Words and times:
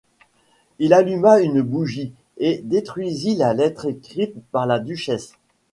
Il 0.79 0.95
alluma 0.95 1.41
une 1.41 1.61
bougie 1.61 2.11
et 2.37 2.63
détruisit 2.63 3.35
la 3.35 3.53
lettre 3.53 3.85
écrite 3.85 4.33
par 4.51 4.65
la 4.65 4.79
duchesse. 4.79 5.35